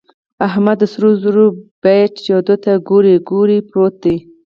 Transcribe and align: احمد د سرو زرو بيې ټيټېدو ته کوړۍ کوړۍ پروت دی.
احمد 0.47 0.77
د 0.81 0.83
سرو 0.93 1.09
زرو 1.23 1.45
بيې 1.83 2.01
ټيټېدو 2.15 2.55
ته 2.63 2.71
کوړۍ 2.87 3.15
کوړۍ 3.29 3.59
پروت 3.69 3.93
دی. 4.03 4.17